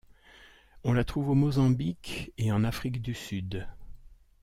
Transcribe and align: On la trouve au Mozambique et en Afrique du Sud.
On 0.83 0.93
la 0.93 1.03
trouve 1.03 1.29
au 1.29 1.35
Mozambique 1.35 2.33
et 2.39 2.51
en 2.51 2.63
Afrique 2.63 3.03
du 3.03 3.13
Sud. 3.13 3.67